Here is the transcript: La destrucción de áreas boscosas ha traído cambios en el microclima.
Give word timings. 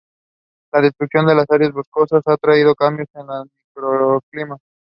La 0.73 0.81
destrucción 0.81 1.27
de 1.27 1.45
áreas 1.47 1.73
boscosas 1.73 2.23
ha 2.25 2.35
traído 2.37 2.73
cambios 2.73 3.07
en 3.13 3.21
el 3.21 3.49
microclima. 3.67 4.57